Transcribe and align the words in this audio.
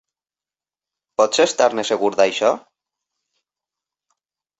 Pots 1.21 1.41
estar-ne 1.43 1.85
segur 1.89 2.09
d'això? 2.21 2.49